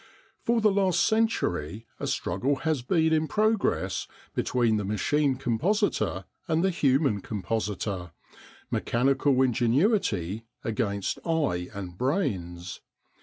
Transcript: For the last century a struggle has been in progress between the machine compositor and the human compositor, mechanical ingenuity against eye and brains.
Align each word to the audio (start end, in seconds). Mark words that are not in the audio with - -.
For 0.41 0.61
the 0.61 0.71
last 0.71 0.99
century 1.05 1.85
a 1.99 2.07
struggle 2.07 2.55
has 2.65 2.81
been 2.81 3.13
in 3.13 3.27
progress 3.27 4.07
between 4.33 4.77
the 4.77 4.83
machine 4.83 5.35
compositor 5.35 6.25
and 6.47 6.63
the 6.63 6.71
human 6.71 7.21
compositor, 7.21 8.11
mechanical 8.71 9.39
ingenuity 9.43 10.47
against 10.63 11.19
eye 11.23 11.69
and 11.75 11.99
brains. 11.99 12.81